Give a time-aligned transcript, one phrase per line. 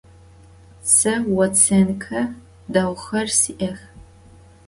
[0.93, 2.21] Se votsênke
[2.73, 3.79] değuxer si'ex.